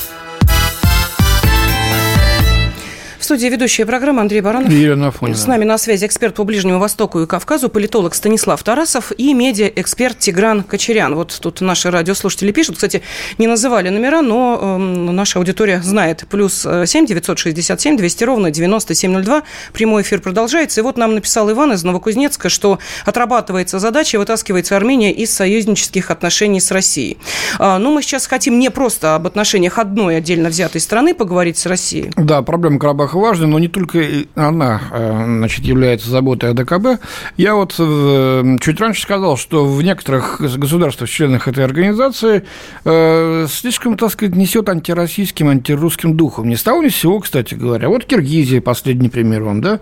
студии 3.25 3.47
ведущая 3.47 3.87
программа 3.87 4.23
Андрей 4.23 4.41
Баранов. 4.41 4.71
Елена 4.71 5.09
Афонина. 5.09 5.37
С 5.37 5.47
нами 5.47 5.65
на 5.65 5.79
связи 5.79 6.07
эксперт 6.07 6.35
по 6.35 6.45
Ближнему 6.45 6.79
Востоку 6.79 7.21
и 7.21 7.27
Кавказу, 7.27 7.69
политолог 7.69 8.15
Станислав 8.15 8.63
Тарасов 8.63 9.13
и 9.17 9.35
медиа-эксперт 9.35 10.19
Тигран 10.19 10.63
Кочерян. 10.63 11.15
Вот 11.15 11.39
тут 11.41 11.61
наши 11.61 11.91
радиослушатели 11.91 12.53
пишут. 12.53 12.77
Кстати, 12.77 13.03
не 13.39 13.47
называли 13.47 13.89
номера, 13.89 14.23
но 14.23 14.59
э, 14.61 14.77
наша 14.79 15.39
аудитория 15.39 15.81
знает. 15.83 16.25
Плюс 16.29 16.63
7 16.63 17.07
967 17.07 17.97
200 17.97 18.25
ровно 18.25 18.51
9702. 18.51 19.43
Прямой 19.73 20.03
эфир 20.03 20.21
продолжается. 20.21 20.81
И 20.81 20.85
вот 20.85 20.97
нам 20.97 21.15
написал 21.15 21.51
Иван 21.51 21.73
из 21.73 21.85
Новокузнецка, 21.85 22.49
что 22.49 22.79
отрабатывается 23.05 23.79
задача, 23.79 24.19
вытаскивается 24.19 24.77
Армения 24.77 25.13
из 25.13 25.33
союзнических 25.35 26.11
отношений 26.11 26.61
с 26.61 26.71
Россией. 26.71 27.19
А, 27.59 27.79
ну, 27.79 27.93
мы 27.93 28.03
сейчас 28.03 28.27
хотим 28.27 28.59
не 28.59 28.71
просто 28.71 29.15
об 29.15 29.27
отношениях 29.27 29.79
одной 29.79 30.17
отдельно 30.17 30.49
взятой 30.49 30.81
страны 30.81 31.15
поговорить 31.15 31.59
с 31.59 31.67
Россией. 31.67 32.11
Да, 32.17 32.43
проблема 32.43 32.79
Карабаха 32.79 33.12
важной, 33.15 33.49
но 33.49 33.59
не 33.59 33.69
только 33.69 34.03
она 34.35 34.81
э, 34.91 35.25
значит, 35.25 35.65
является 35.65 36.11
заботой 36.11 36.51
о 36.51 36.55
ДКБ. 36.55 37.03
Я 37.37 37.55
вот 37.55 37.75
э, 37.79 38.57
чуть 38.61 38.81
раньше 38.81 39.03
сказал, 39.03 39.37
что 39.37 39.65
в 39.65 39.83
некоторых 39.83 40.41
государствах, 40.41 41.09
членах 41.09 41.49
этой 41.49 41.65
организации, 41.65 42.45
э, 42.85 43.47
слишком, 43.49 43.97
так 43.97 44.11
сказать, 44.11 44.35
несет 44.35 44.69
антироссийским, 44.69 45.49
антирусским 45.49 46.17
духом. 46.17 46.49
Не 46.49 46.57
с 46.57 46.63
того, 46.63 46.83
ни 46.83 46.89
с 46.89 46.97
сего, 46.97 47.21
кстати 47.21 47.55
говоря. 47.55 47.89
Вот 47.89 48.05
Киргизия, 48.05 48.61
последний 48.61 49.09
пример 49.09 49.43
вам, 49.43 49.61
да? 49.61 49.81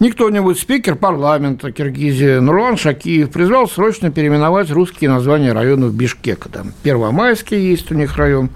Никто-нибудь, 0.00 0.58
спикер 0.58 0.96
парламента 0.96 1.72
Киргизии 1.72 2.38
Нурлан 2.38 2.76
Шакиев 2.76 3.30
призвал 3.30 3.68
срочно 3.68 4.10
переименовать 4.10 4.70
русские 4.70 5.10
названия 5.10 5.52
районов 5.52 5.94
Бишкека. 5.94 6.48
Там 6.48 6.72
Первомайский 6.82 7.58
есть 7.58 7.90
у 7.90 7.94
них 7.94 8.16
район, 8.16 8.50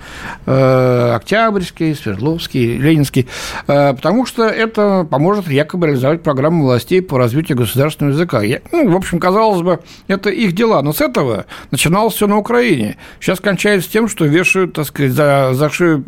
Октябрьский, 0.44 1.94
Свердловский, 1.94 2.76
Ленинский, 2.76 3.26
потому 3.66 4.15
что 4.24 4.44
это 4.44 5.06
поможет 5.10 5.48
якобы 5.48 5.88
реализовать 5.88 6.22
программу 6.22 6.64
властей 6.64 7.02
по 7.02 7.18
развитию 7.18 7.58
государственного 7.58 8.14
языка. 8.14 8.42
Я, 8.42 8.60
ну, 8.72 8.88
в 8.90 8.96
общем, 8.96 9.18
казалось 9.18 9.62
бы, 9.62 9.80
это 10.06 10.30
их 10.30 10.52
дела, 10.52 10.80
но 10.82 10.92
с 10.92 11.00
этого 11.00 11.46
начиналось 11.70 12.14
все 12.14 12.26
на 12.26 12.38
Украине. 12.38 12.96
Сейчас 13.20 13.40
кончается 13.40 13.90
тем, 13.90 14.08
что 14.08 14.24
вешают, 14.24 14.72
так 14.72 14.86
сказать, 14.86 15.12
за, 15.12 15.50
за 15.52 15.68
шею 15.68 16.04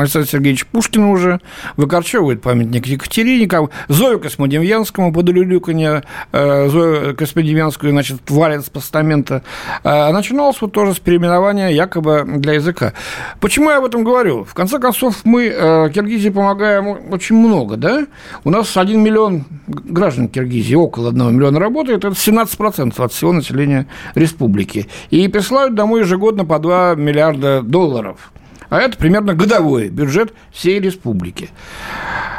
Александра 0.00 0.30
Сергеевича 0.30 0.66
Пушкина 0.70 1.10
уже, 1.10 1.40
выкорчевывают 1.76 2.42
памятник 2.42 2.86
Екатерине, 2.86 3.48
Зою 3.88 4.20
Космодемьянскому 4.20 5.12
под 5.12 5.28
улюлюканье, 5.28 6.04
э, 6.32 6.68
Зою 6.68 7.16
Космодемьянскую, 7.16 7.90
значит, 7.90 8.30
валят 8.30 8.64
с 8.64 8.70
постамента. 8.70 9.42
А 9.82 10.12
начиналось 10.12 10.60
вот 10.60 10.72
тоже 10.72 10.94
с 10.94 11.00
переименования 11.00 11.68
якобы 11.68 12.24
для 12.26 12.54
языка. 12.54 12.92
Почему 13.40 13.70
я 13.70 13.78
об 13.78 13.84
этом 13.84 14.04
говорю? 14.04 14.44
В 14.44 14.54
конце 14.54 14.78
концов, 14.78 15.24
мы 15.24 15.46
э, 15.46 15.90
Киргизии 15.90 16.30
помогаем 16.30 17.09
очень 17.12 17.36
много, 17.36 17.76
да? 17.76 18.06
У 18.44 18.50
нас 18.50 18.76
1 18.76 19.00
миллион 19.00 19.44
граждан 19.66 20.28
Киргизии, 20.28 20.74
около 20.74 21.10
1 21.10 21.34
миллиона 21.34 21.58
работает, 21.58 22.04
это 22.04 22.14
17% 22.14 23.02
от 23.02 23.12
всего 23.12 23.32
населения 23.32 23.86
республики. 24.14 24.88
И 25.10 25.26
присылают 25.28 25.74
домой 25.74 26.00
ежегодно 26.00 26.44
по 26.44 26.58
2 26.58 26.94
миллиарда 26.96 27.62
долларов. 27.62 28.32
А 28.68 28.78
это 28.78 28.96
примерно 28.96 29.34
годовой 29.34 29.88
бюджет 29.88 30.32
всей 30.52 30.78
республики. 30.80 31.50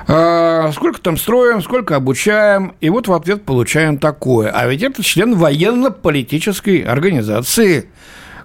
А, 0.08 0.72
сколько 0.74 1.02
там 1.02 1.18
строим, 1.18 1.62
сколько 1.62 1.96
обучаем, 1.96 2.74
и 2.80 2.90
вот 2.90 3.08
в 3.08 3.14
ответ 3.14 3.44
получаем 3.44 3.98
такое. 3.98 4.50
А 4.50 4.66
ведь 4.68 4.82
это 4.82 5.04
член 5.04 5.36
военно-политической 5.36 6.82
организации– 6.82 7.90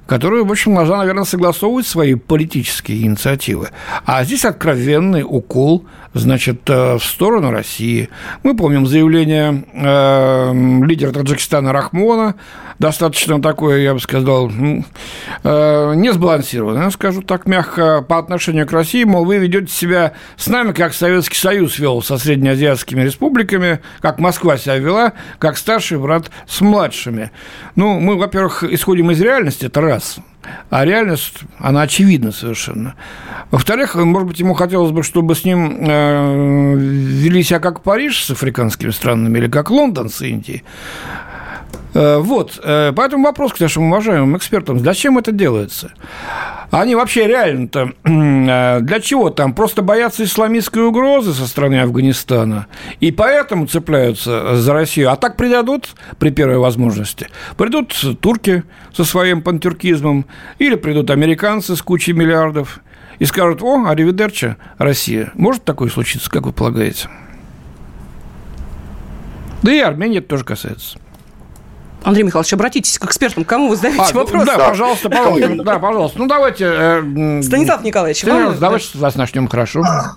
которая, 0.07 0.45
в 0.45 0.51
общем, 0.51 0.75
должна, 0.75 0.99
наверное, 0.99 1.25
согласовывать 1.25 1.87
свои 1.87 2.15
политические 2.15 3.03
инициативы. 3.03 3.71
А 4.05 4.25
здесь 4.25 4.45
откровенный 4.45 5.25
укол, 5.27 5.85
значит, 6.15 6.69
э, 6.69 6.97
в 6.99 7.05
сторону 7.05 7.51
России. 7.51 8.09
Мы 8.43 8.57
помним 8.57 8.87
заявление 8.87 9.65
э, 9.73 10.85
лидера 10.85 11.13
Таджикистана 11.13 11.73
Рахмона, 11.73 12.37
достаточно 12.79 13.41
такое, 13.41 13.81
я 13.81 13.95
бы 13.95 14.01
сказал, 14.01 14.51
э, 14.51 15.95
не 15.95 16.13
сбалансированное, 16.13 16.91
скажу 16.91 17.23
так 17.23 17.47
мягко, 17.47 18.03
по 18.03 18.19
отношению 18.19 18.67
к 18.67 18.73
России, 18.73 19.05
мол, 19.05 19.25
вы 19.25 19.39
ведете 19.39 19.73
себя 19.73 20.13
с 20.37 20.47
нами, 20.47 20.73
как 20.73 20.95
Советский 20.95 21.37
Союз 21.37 21.79
вел 21.79 22.03
со 22.03 22.19
среднеазиатскими 22.19 23.03
республиками, 23.03 23.81
как 24.01 24.19
Москва 24.19 24.57
себя 24.57 24.77
вела, 24.77 25.13
как 25.39 25.57
старший 25.57 25.99
брат 25.99 26.31
с 26.47 26.61
младшими. 26.61 27.31
Ну, 27.75 27.99
мы, 28.01 28.17
во-первых, 28.17 28.65
исходим 28.65 29.11
из 29.11 29.21
реальности, 29.21 29.67
это 29.67 29.81
раз. 29.81 29.96
А 30.71 30.85
реальность, 30.85 31.41
она 31.59 31.83
очевидна 31.83 32.33
совершенно. 32.33 32.95
Во-вторых, 33.51 33.95
может 33.97 34.29
быть, 34.29 34.41
ему 34.41 34.55
хотелось 34.55 34.93
бы, 34.93 35.03
чтобы 35.03 35.35
с 35.35 35.45
ним 35.45 35.77
э, 35.81 36.75
вели 36.77 37.43
себя 37.43 37.59
как 37.59 37.83
Париж 37.83 38.25
с 38.25 38.31
африканскими 38.31 38.91
странами 38.91 39.39
или 39.39 39.49
как 39.49 39.71
Лондон 39.71 40.09
с 40.09 40.23
Индией. 40.23 40.63
Э, 41.97 42.19
вот, 42.19 42.61
э, 42.63 42.93
поэтому 42.95 43.25
вопрос 43.25 43.55
к 43.55 43.61
нашим 43.61 43.85
уважаемым 43.85 44.37
экспертам, 44.37 44.79
зачем 44.81 45.17
это 45.17 45.33
делается? 45.33 45.93
Они 46.71 46.95
вообще 46.95 47.27
реально-то 47.27 47.93
э, 48.05 48.81
для 48.83 49.01
чего 49.01 49.31
там? 49.31 49.55
Просто 49.55 49.81
боятся 49.81 50.23
исламистской 50.25 50.83
угрозы 50.83 51.33
со 51.33 51.47
стороны 51.47 51.81
Афганистана 51.81 52.67
и 53.01 53.13
поэтому 53.13 53.67
цепляются 53.67 54.57
за 54.57 54.75
Россию. 54.75 55.11
А 55.11 55.17
так 55.17 55.37
предадут 55.37 55.95
при 56.19 56.29
первой 56.29 56.59
возможности. 56.59 57.29
Придут 57.57 57.95
турки 58.21 58.65
со 58.95 59.05
своим 59.05 59.41
пантюркизмом 59.41 60.27
или 60.59 60.75
придут 60.75 61.09
американцы 61.11 61.77
с 61.77 61.81
кучей 61.81 62.13
миллиардов 62.13 62.81
и 63.19 63.25
скажут, 63.25 63.63
о, 63.63 63.87
аривидерча, 63.87 64.59
Россия. 64.77 65.31
Может 65.33 65.65
такое 65.65 65.89
случиться, 65.89 66.31
как 66.31 66.45
вы 66.45 66.53
полагаете? 66.53 67.09
Да 69.63 69.73
и 69.73 69.81
Армения 69.81 70.21
тоже 70.21 70.45
касается. 70.45 70.99
Андрей 72.07 72.23
Михайлович, 72.23 72.53
обратитесь 72.53 73.01
к 73.01 73.05
экспертам. 73.05 73.45
Кому 73.45 73.69
вы 73.69 73.75
задаете 73.75 74.13
а, 74.13 74.15
вопрос? 74.15 74.47
Да, 74.47 74.57
пожалуйста, 74.59 75.11
пожалуйста. 75.11 75.65
Да, 75.65 75.79
пожалуйста. 75.81 76.19
Ну, 76.21 76.29
давайте... 76.29 76.65
Э, 76.65 77.43
Станислав 77.43 77.83
Николаевич, 77.83 78.21
Станислав, 78.21 78.51
вам... 78.51 78.61
Давайте 78.61 78.87
с 78.87 78.95
вас 78.95 79.17
начнем, 79.17 79.49
хорошо. 79.49 79.83
А, 79.83 80.13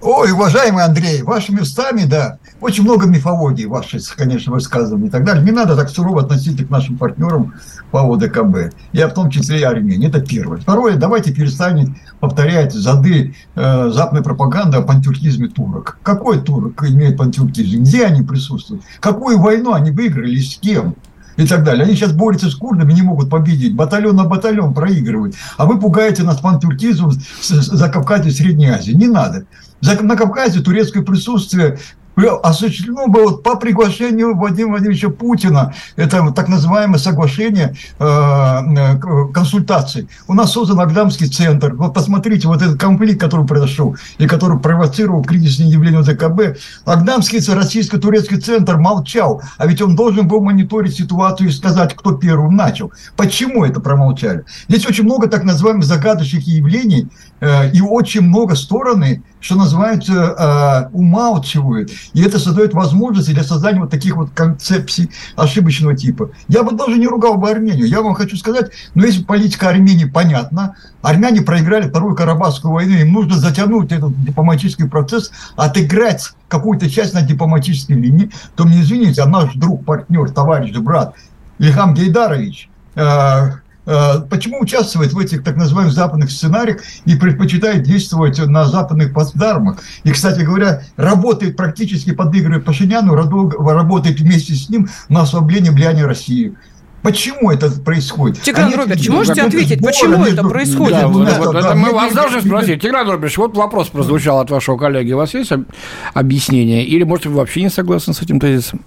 ой, 0.00 0.32
уважаемый 0.32 0.82
Андрей, 0.82 1.22
вашими 1.22 1.60
устами, 1.60 2.06
да, 2.06 2.38
очень 2.60 2.82
много 2.82 3.06
мифологии 3.06 3.66
ваших, 3.66 4.16
конечно, 4.16 4.52
высказываний 4.52 5.06
и 5.06 5.10
так 5.10 5.24
далее. 5.24 5.44
Не 5.44 5.52
надо 5.52 5.76
так 5.76 5.90
сурово 5.90 6.22
относиться 6.22 6.64
к 6.64 6.70
нашим 6.70 6.98
партнерам 6.98 7.54
по 7.92 8.00
ОДКБ. 8.12 8.74
Я 8.92 9.06
в 9.06 9.14
том 9.14 9.30
числе 9.30 9.60
и 9.60 9.62
Армении. 9.62 10.08
Это 10.08 10.20
первое. 10.20 10.58
Второе, 10.58 10.96
давайте 10.96 11.32
перестанем 11.32 12.00
повторять 12.18 12.72
зады 12.72 13.36
э, 13.54 13.90
западной 13.90 14.24
пропаганды 14.24 14.78
о 14.78 14.82
пантюркизме 14.82 15.46
турок. 15.46 15.98
Какой 16.02 16.40
турок 16.40 16.82
имеет 16.82 17.16
пантюркизм? 17.16 17.84
Где 17.84 18.06
они 18.06 18.22
присутствуют? 18.22 18.82
Какую 18.98 19.38
войну 19.38 19.72
они 19.72 19.92
выиграли 19.92 20.40
с 20.40 20.58
кем? 20.58 20.96
И 21.38 21.46
так 21.46 21.64
далее. 21.64 21.84
Они 21.84 21.94
сейчас 21.94 22.12
борются 22.12 22.50
с 22.50 22.54
курдами, 22.54 22.92
не 22.92 23.02
могут 23.02 23.30
победить. 23.30 23.74
Батальон 23.74 24.16
на 24.16 24.24
батальон 24.24 24.74
проигрывают. 24.74 25.36
А 25.56 25.66
вы 25.66 25.78
пугаете 25.78 26.24
нас 26.24 26.40
пантюркизмом 26.40 27.12
за 27.40 27.88
Кавказе 27.88 28.28
и 28.28 28.32
Средней 28.32 28.68
Азии. 28.68 28.92
Не 28.92 29.06
надо. 29.06 29.44
На 29.80 30.16
Кавказе 30.16 30.60
турецкое 30.60 31.04
присутствие 31.04 31.78
осуществлено 32.26 33.06
было 33.06 33.36
по 33.36 33.56
приглашению 33.56 34.36
Владимира 34.36 34.70
Владимировича 34.70 35.10
Путина. 35.10 35.74
Это 35.96 36.32
так 36.32 36.48
называемое 36.48 36.98
соглашение 36.98 37.74
э, 37.98 38.04
э, 38.04 38.98
консультаций. 39.32 40.08
У 40.26 40.34
нас 40.34 40.52
создан 40.52 40.80
Агдамский 40.80 41.28
центр. 41.28 41.74
Вот 41.74 41.94
посмотрите, 41.94 42.48
вот 42.48 42.62
этот 42.62 42.80
конфликт, 42.80 43.20
который 43.20 43.46
произошел 43.46 43.96
и 44.18 44.26
который 44.26 44.58
провоцировал 44.58 45.22
кризисное 45.22 45.68
явление 45.68 46.02
ДКБ. 46.02 46.58
Агдамский 46.84 47.38
российско-турецкий 47.52 48.38
центр 48.38 48.76
молчал, 48.76 49.42
а 49.56 49.66
ведь 49.66 49.82
он 49.82 49.94
должен 49.94 50.26
был 50.26 50.40
мониторить 50.40 50.96
ситуацию 50.96 51.48
и 51.48 51.52
сказать, 51.52 51.94
кто 51.94 52.12
первым 52.12 52.56
начал. 52.56 52.92
Почему 53.16 53.64
это 53.64 53.80
промолчали? 53.80 54.44
Здесь 54.68 54.86
очень 54.86 55.04
много 55.04 55.28
так 55.28 55.44
называемых 55.44 55.84
загадочных 55.84 56.46
явлений 56.46 57.08
э, 57.40 57.70
и 57.72 57.80
очень 57.80 58.22
много 58.22 58.54
стороны, 58.54 59.22
что 59.40 59.56
называется, 59.56 60.12
э, 60.12 60.96
умалчивают. 60.96 61.90
И 62.12 62.22
это 62.22 62.38
создает 62.38 62.74
возможности 62.74 63.32
для 63.32 63.44
создания 63.44 63.80
вот 63.80 63.90
таких 63.90 64.16
вот 64.16 64.30
концепций 64.34 65.10
ошибочного 65.36 65.96
типа. 65.96 66.30
Я 66.48 66.62
бы 66.62 66.72
даже 66.72 66.98
не 66.98 67.06
ругал 67.06 67.36
бы 67.36 67.50
Армению. 67.50 67.86
Я 67.86 68.02
вам 68.02 68.14
хочу 68.14 68.36
сказать, 68.36 68.70
ну, 68.94 69.04
если 69.04 69.22
политика 69.22 69.68
Армении 69.68 70.06
понятна, 70.06 70.76
армяне 71.02 71.42
проиграли 71.42 71.88
Вторую 71.88 72.16
Карабахскую 72.16 72.72
войну, 72.72 72.94
им 72.94 73.12
нужно 73.12 73.36
затянуть 73.36 73.92
этот 73.92 74.20
дипломатический 74.24 74.88
процесс, 74.88 75.30
отыграть 75.56 76.32
какую-то 76.48 76.90
часть 76.90 77.14
на 77.14 77.22
дипломатической 77.22 77.92
линии, 77.92 78.30
то 78.56 78.64
мне 78.64 78.80
извините, 78.80 79.22
а 79.22 79.26
наш 79.26 79.54
друг, 79.54 79.84
партнер, 79.84 80.30
товарищ, 80.30 80.74
брат 80.76 81.14
Ильхам 81.58 81.94
Гейдарович 81.94 82.68
Э, 82.98 83.60
почему 84.28 84.60
участвует 84.60 85.12
в 85.12 85.18
этих 85.18 85.42
так 85.42 85.56
называемых 85.56 85.94
западных 85.94 86.30
сценариях 86.30 86.82
и 87.06 87.16
предпочитает 87.16 87.82
действовать 87.82 88.38
на 88.38 88.66
западных 88.66 89.14
плацдармах. 89.14 89.78
И, 90.04 90.10
кстати 90.10 90.42
говоря, 90.42 90.82
работает 90.96 91.56
практически, 91.56 92.12
подыгрывает 92.12 92.64
Пашиняну, 92.64 93.14
работает 93.14 94.20
вместе 94.20 94.54
с 94.54 94.68
ним 94.68 94.88
на 95.08 95.22
ослабление 95.22 95.72
влияния 95.72 96.04
России. 96.04 96.54
Почему 97.00 97.50
это 97.50 97.70
происходит? 97.70 98.42
Тигран 98.42 98.74
Робертович, 98.74 99.08
можете 99.08 99.42
ответить, 99.42 99.80
почему 99.80 100.24
это 100.24 100.42
происходит? 100.42 101.00
Да, 101.00 101.08
вот, 101.08 101.28
вот, 101.38 101.56
это 101.56 101.74
мы 101.74 101.92
вас 101.92 102.12
должны 102.12 102.40
спросить. 102.40 102.82
Тигран 102.82 103.08
Робертович, 103.08 103.38
вот 103.38 103.56
вопрос 103.56 103.88
прозвучал 103.88 104.40
от 104.40 104.50
вашего 104.50 104.76
коллеги. 104.76 105.12
У 105.12 105.16
вас 105.16 105.32
есть 105.32 105.52
объяснение? 106.12 106.84
Или, 106.84 107.04
может, 107.04 107.26
вы 107.26 107.34
вообще 107.34 107.62
не 107.62 107.70
согласны 107.70 108.14
с 108.14 108.20
этим 108.20 108.40
тезисом? 108.40 108.80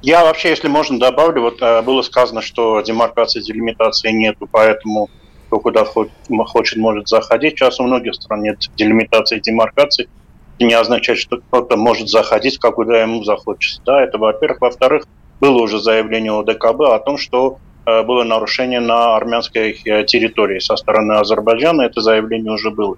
Я 0.00 0.24
вообще, 0.24 0.50
если 0.50 0.68
можно, 0.68 0.98
добавлю, 0.98 1.42
вот 1.42 1.60
э, 1.60 1.82
было 1.82 2.02
сказано, 2.02 2.40
что 2.40 2.80
демаркации, 2.82 3.40
делимитации 3.40 4.12
нету, 4.12 4.48
поэтому 4.50 5.10
кто 5.46 5.58
куда 5.58 5.84
хочет, 5.84 6.76
может 6.76 7.08
заходить. 7.08 7.58
Сейчас 7.58 7.80
у 7.80 7.84
многих 7.84 8.14
стран 8.14 8.42
нет 8.42 8.58
делимитации, 8.76 9.40
демаркации. 9.40 10.08
Это 10.56 10.66
не 10.66 10.74
означает, 10.74 11.18
что 11.18 11.38
кто-то 11.38 11.76
может 11.76 12.08
заходить, 12.08 12.58
как 12.58 12.76
куда 12.76 13.00
ему 13.00 13.24
захочется. 13.24 13.80
Да, 13.84 14.02
это 14.02 14.18
во-первых. 14.18 14.60
Во-вторых, 14.60 15.04
было 15.40 15.62
уже 15.62 15.80
заявление 15.80 16.32
о 16.32 16.42
ДКБ 16.42 16.80
о 16.92 16.98
том, 17.00 17.18
что 17.18 17.58
э, 17.86 18.02
было 18.02 18.22
нарушение 18.22 18.80
на 18.80 19.16
армянской 19.16 19.80
э, 19.84 20.04
территории 20.04 20.60
со 20.60 20.76
стороны 20.76 21.14
Азербайджана. 21.14 21.82
Это 21.82 22.02
заявление 22.02 22.52
уже 22.52 22.70
было. 22.70 22.96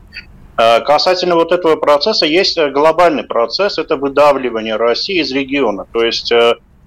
Касательно 0.56 1.36
вот 1.36 1.52
этого 1.52 1.76
процесса, 1.76 2.26
есть 2.26 2.58
глобальный 2.58 3.22
процесс, 3.22 3.78
это 3.78 3.96
выдавливание 3.96 4.76
России 4.76 5.22
из 5.22 5.32
региона. 5.32 5.86
То 5.90 6.04
есть 6.04 6.30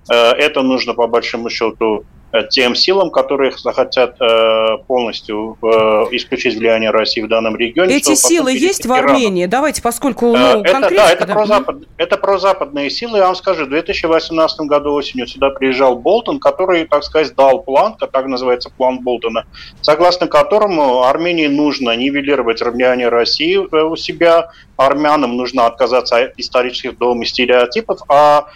это 0.09 0.61
нужно, 0.61 0.93
по 0.93 1.07
большому 1.07 1.49
счету, 1.49 2.05
Э, 2.33 2.47
тем 2.49 2.73
силам, 2.73 3.11
которые 3.11 3.51
захотят 3.55 4.19
э, 4.19 4.77
полностью 4.87 5.55
э, 5.61 5.67
исключить 6.13 6.55
влияние 6.55 6.89
России 6.89 7.21
в 7.21 7.27
данном 7.27 7.55
регионе. 7.55 7.95
Эти 7.95 8.15
силы 8.15 8.53
есть 8.53 8.87
в 8.87 8.91
Армении? 8.91 9.45
Давайте, 9.45 9.83
поскольку 9.83 10.35
ну, 10.35 10.63
это, 10.63 10.89
да, 10.89 11.11
это, 11.11 11.27
да. 11.27 11.33
Прозапад, 11.35 11.75
это 11.97 12.17
прозападные 12.17 12.89
силы. 12.89 13.19
Я 13.19 13.27
вам 13.27 13.35
скажу, 13.35 13.65
в 13.65 13.69
2018 13.69 14.61
году 14.61 14.93
осенью 14.93 15.27
сюда 15.27 15.51
приезжал 15.51 15.95
Болтон, 15.95 16.39
который, 16.39 16.85
так 16.85 17.03
сказать, 17.03 17.35
дал 17.35 17.61
план, 17.61 17.97
так 17.97 18.25
называется 18.25 18.71
план 18.71 19.01
Болтона, 19.01 19.45
согласно 19.81 20.25
которому 20.25 21.03
Армении 21.03 21.45
нужно 21.45 21.95
нивелировать 21.95 22.63
влияние 22.63 23.09
России 23.09 23.57
у 23.57 23.95
себя, 23.95 24.49
армянам 24.77 25.37
нужно 25.37 25.65
отказаться 25.65 26.17
от 26.17 26.33
исторических 26.37 26.97
дом 26.97 27.21
и 27.21 27.25
стереотипов, 27.25 27.99
а 28.09 28.47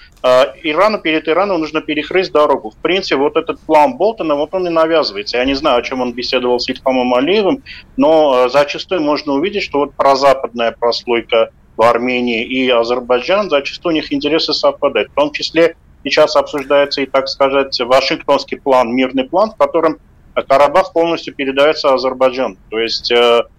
Ирану 0.64 1.00
перед 1.00 1.28
Ираном 1.28 1.60
нужно 1.60 1.82
перекрыть 1.82 2.32
дорогу. 2.32 2.72
В 2.72 2.76
принципе, 2.78 3.16
вот 3.16 3.38
этот 3.38 3.60
план 3.60 3.98
Болтона, 3.98 4.36
вот 4.36 4.54
он 4.54 4.68
и 4.68 4.70
навязывается. 4.70 5.38
Я 5.38 5.46
не 5.46 5.54
знаю, 5.54 5.80
о 5.80 5.82
чем 5.84 6.02
он 6.02 6.14
беседовал 6.14 6.60
с 6.60 6.68
Ильхамом 6.70 7.14
Алиевым, 7.14 7.64
но 7.98 8.46
э, 8.46 8.50
зачастую 8.50 9.02
можно 9.02 9.34
увидеть, 9.34 9.64
что 9.64 9.80
вот 9.80 9.94
прозападная 9.94 10.72
прослойка 10.72 11.52
в 11.78 11.84
Армении 11.84 12.44
и 12.44 12.70
Азербайджан, 12.70 13.50
зачастую 13.50 13.94
у 13.94 13.96
них 13.96 14.12
интересы 14.12 14.54
совпадают. 14.54 15.12
В 15.12 15.14
том 15.14 15.32
числе 15.32 15.76
сейчас 16.04 16.36
обсуждается 16.36 17.02
и, 17.02 17.06
так 17.06 17.28
сказать, 17.28 17.80
Вашингтонский 17.80 18.60
план, 18.60 18.94
мирный 18.94 19.26
план, 19.26 19.52
в 19.52 19.56
котором 19.56 20.00
Карабах 20.34 20.94
полностью 20.94 21.34
передается 21.36 21.94
Азербайджану. 21.94 22.58
То 22.70 22.80
есть 22.80 23.12
э, 23.12 23.42
Э, 23.42 23.57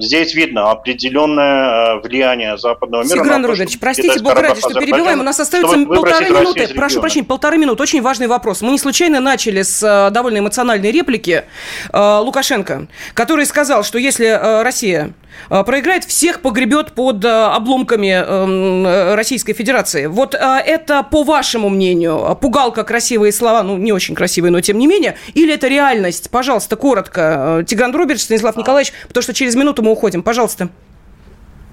здесь 0.00 0.34
видно 0.34 0.70
определенное 0.70 1.96
э, 1.96 2.00
влияние 2.00 2.56
западного 2.58 3.02
мира. 3.02 3.16
Сигран 3.16 3.46
Рудович, 3.46 3.78
простите, 3.78 4.20
бога 4.20 4.42
ради, 4.42 4.60
что 4.60 4.74
перебиваем. 4.74 5.20
У 5.20 5.22
нас 5.22 5.40
остается 5.40 5.76
полторы 5.86 6.30
минуты. 6.30 6.68
Прошу 6.74 7.00
прощения, 7.00 7.26
полторы 7.26 7.58
минуты. 7.58 7.82
Очень 7.82 8.02
важный 8.02 8.26
вопрос. 8.26 8.62
Мы 8.62 8.72
не 8.72 8.78
случайно 8.78 9.20
начали 9.20 9.62
с 9.62 9.82
э, 9.82 10.10
довольно 10.10 10.38
эмоциональной 10.38 10.90
реплики 10.90 11.44
Лукашенко, 11.92 12.86
который 13.14 13.46
сказал, 13.46 13.84
что 13.84 13.98
если 13.98 14.62
Россия 14.62 15.14
проиграет, 15.48 16.04
всех 16.04 16.40
погребет 16.40 16.92
под 16.92 17.24
обломками 17.24 18.24
эм, 18.24 19.14
Российской 19.14 19.52
Федерации. 19.52 20.06
Вот 20.06 20.34
это, 20.34 21.02
по 21.02 21.24
вашему 21.24 21.68
мнению, 21.68 22.36
пугалка, 22.40 22.84
красивые 22.84 23.32
слова, 23.32 23.62
ну, 23.62 23.76
не 23.76 23.92
очень 23.92 24.14
красивые, 24.14 24.50
но 24.50 24.60
тем 24.60 24.78
не 24.78 24.86
менее, 24.86 25.16
или 25.34 25.54
это 25.54 25.68
реальность? 25.68 26.30
Пожалуйста, 26.30 26.76
коротко. 26.76 27.64
Тигран 27.66 27.94
Руберч, 27.94 28.22
Станислав 28.22 28.56
Николаевич, 28.56 28.92
потому 29.08 29.22
что 29.22 29.34
через 29.34 29.54
минуту 29.54 29.82
мы 29.82 29.92
уходим. 29.92 30.22
Пожалуйста. 30.22 30.68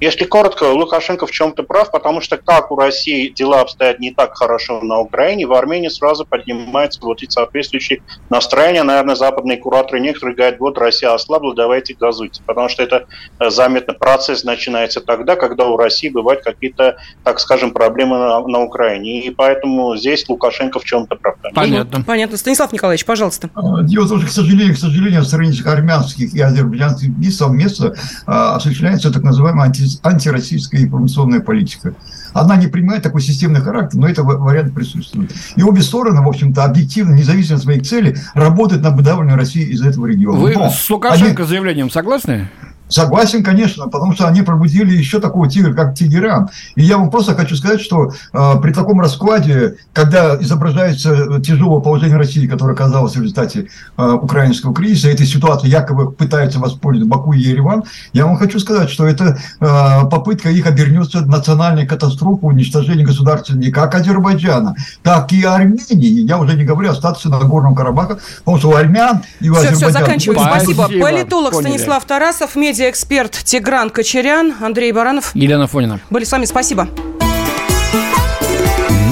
Если 0.01 0.25
коротко, 0.25 0.63
Лукашенко 0.63 1.27
в 1.27 1.31
чем-то 1.31 1.61
прав, 1.61 1.91
потому 1.91 2.21
что 2.21 2.37
как 2.37 2.71
у 2.71 2.75
России 2.75 3.29
дела 3.29 3.61
обстоят 3.61 3.99
не 3.99 4.09
так 4.11 4.35
хорошо 4.35 4.81
на 4.81 4.97
Украине, 4.97 5.45
в 5.45 5.53
Армении 5.53 5.89
сразу 5.89 6.25
поднимается 6.25 6.99
вот 7.03 7.21
эти 7.21 7.29
соответствующие 7.29 8.01
настроения. 8.31 8.81
Наверное, 8.81 9.13
западные 9.13 9.57
кураторы 9.57 9.99
некоторые 9.99 10.35
говорят, 10.35 10.59
вот 10.59 10.79
Россия 10.79 11.13
ослабла, 11.13 11.53
давайте 11.53 11.93
газуйте. 11.93 12.41
Потому 12.47 12.67
что 12.67 12.81
это 12.81 13.05
э, 13.39 13.51
заметно 13.51 13.93
процесс 13.93 14.43
начинается 14.43 15.01
тогда, 15.01 15.35
когда 15.35 15.67
у 15.67 15.77
России 15.77 16.09
бывают 16.09 16.43
какие-то, 16.43 16.97
так 17.23 17.39
скажем, 17.39 17.69
проблемы 17.69 18.17
на, 18.17 18.39
на 18.39 18.59
Украине. 18.61 19.21
И 19.21 19.29
поэтому 19.29 19.95
здесь 19.95 20.27
Лукашенко 20.27 20.79
в 20.79 20.83
чем-то 20.83 21.15
прав. 21.15 21.35
Понятно. 21.53 22.01
Понятно. 22.01 22.37
Станислав 22.37 22.73
Николаевич, 22.73 23.05
пожалуйста. 23.05 23.51
Дело 23.83 24.05
в 24.05 24.09
том, 24.09 24.17
что, 24.21 24.27
к 24.27 24.31
сожалению, 24.31 24.73
к 24.73 24.79
сожалению, 24.79 25.21
в 25.21 25.25
сравнении 25.25 25.61
армянских 25.67 26.33
и 26.33 26.41
азербайджанских 26.41 27.11
совместно 27.31 27.93
а, 28.25 28.55
осуществляется 28.55 29.13
так 29.13 29.21
называемая 29.21 29.67
анти 29.67 29.90
антироссийская 30.03 30.81
информационная 30.81 31.39
политика. 31.39 31.93
Она 32.33 32.55
не 32.55 32.67
принимает 32.67 33.03
такой 33.03 33.21
системный 33.21 33.61
характер, 33.61 33.99
но 33.99 34.07
это 34.07 34.23
вариант 34.23 34.73
присутствует. 34.73 35.31
И 35.55 35.63
обе 35.63 35.81
стороны, 35.81 36.21
в 36.21 36.27
общем-то, 36.27 36.63
объективно, 36.63 37.13
независимо 37.13 37.57
от 37.57 37.63
своих 37.63 37.83
целей, 37.83 38.15
работают 38.33 38.83
на 38.83 38.91
выдавливание 38.91 39.35
России 39.35 39.63
из 39.63 39.81
этого 39.81 40.05
региона. 40.05 40.39
Вы 40.39 40.53
но 40.53 40.69
с 40.69 40.89
Лукашенко 40.89 41.43
они... 41.43 41.49
заявлением 41.49 41.89
согласны? 41.89 42.49
Согласен, 42.91 43.43
конечно, 43.43 43.87
потому 43.87 44.13
что 44.13 44.27
они 44.27 44.41
пробудили 44.41 44.95
еще 44.95 45.19
такого 45.19 45.49
тигра, 45.49 45.73
как 45.73 45.95
Тегеран. 45.95 46.49
И 46.75 46.83
я 46.83 46.97
вам 46.97 47.09
просто 47.09 47.35
хочу 47.35 47.55
сказать, 47.55 47.81
что 47.81 48.11
э, 48.33 48.61
при 48.61 48.73
таком 48.73 48.99
раскладе, 48.99 49.77
когда 49.93 50.35
изображается 50.41 51.39
тяжелое 51.41 51.81
положение 51.81 52.17
России, 52.17 52.47
которое 52.47 52.73
оказалось 52.73 53.15
в 53.15 53.21
результате 53.21 53.67
э, 53.97 54.11
украинского 54.11 54.73
кризиса, 54.73 55.09
этой 55.09 55.25
ситуации 55.25 55.69
якобы 55.69 56.11
пытаются 56.11 56.59
воспользоваться 56.59 57.09
Баку 57.09 57.33
и 57.33 57.39
Ереван, 57.39 57.83
я 58.13 58.25
вам 58.25 58.35
хочу 58.37 58.59
сказать, 58.59 58.89
что 58.89 59.07
это 59.07 59.39
э, 59.59 59.65
попытка 60.09 60.49
их 60.49 60.65
обернется 60.67 61.21
национальной 61.21 61.87
катастрофой, 61.87 62.49
уничтожения 62.49 63.05
государства 63.05 63.55
не 63.55 63.71
как 63.71 63.95
Азербайджана, 63.95 64.75
так 65.03 65.31
и 65.31 65.43
Армении. 65.43 66.27
Я 66.27 66.37
уже 66.37 66.55
не 66.55 66.65
говорю 66.65 66.91
о 66.91 66.95
статусе 66.95 67.29
Нагорного 67.29 67.75
Карабаха, 67.75 68.19
потому 68.39 68.57
что 68.57 68.69
у 68.69 68.75
армян 68.75 69.21
и 69.39 69.49
у 69.49 69.53
все, 69.53 69.69
Азербайджана... 69.69 69.91
Все, 69.91 69.99
заканчиваем. 69.99 70.41
Спасибо. 70.41 70.81
Спасибо. 70.83 71.05
Политолог 71.05 71.51
Поняли. 71.53 71.69
Станислав 71.69 72.05
Тарасов, 72.05 72.55
медиа 72.55 72.80
медиаэксперт 72.81 73.43
Тигран 73.45 73.91
Кочерян, 73.91 74.55
Андрей 74.59 74.91
Баранов. 74.91 75.35
Елена 75.35 75.67
Фонина. 75.67 75.99
Были 76.09 76.23
с 76.23 76.31
вами. 76.31 76.45
Спасибо. 76.45 76.89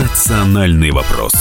Национальный 0.02 0.90
вопрос. 0.90 1.34